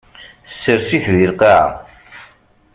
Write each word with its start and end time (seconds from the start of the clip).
Sers-it 0.61 1.05
deg 1.19 1.23
lqaɛa. 1.31 1.69